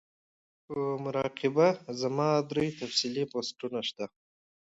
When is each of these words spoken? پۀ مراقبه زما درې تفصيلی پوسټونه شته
پۀ 0.65 0.77
مراقبه 1.05 1.67
زما 2.01 2.29
درې 2.49 2.65
تفصيلی 2.79 3.23
پوسټونه 3.31 3.79
شته 3.87 4.05